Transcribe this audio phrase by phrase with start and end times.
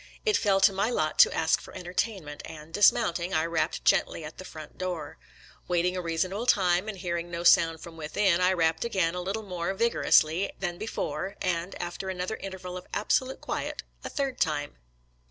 [0.25, 4.39] It fell to my lot to ask for entertainment, and, dismounting, I rapped gently at
[4.39, 5.19] the front door.
[5.67, 9.43] Waiting a reasonable time and hearing no sound from within, I rapped again a little
[9.43, 14.77] more vigor ously than before, and, after another interval of absolute quiet, a third time.